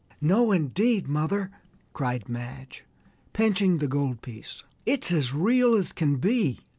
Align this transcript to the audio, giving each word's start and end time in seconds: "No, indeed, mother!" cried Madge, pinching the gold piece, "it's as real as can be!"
"No, 0.19 0.51
indeed, 0.51 1.07
mother!" 1.07 1.51
cried 1.93 2.27
Madge, 2.27 2.83
pinching 3.33 3.77
the 3.77 3.87
gold 3.87 4.23
piece, 4.23 4.63
"it's 4.83 5.11
as 5.11 5.31
real 5.31 5.75
as 5.75 5.91
can 5.93 6.15
be!" 6.15 6.61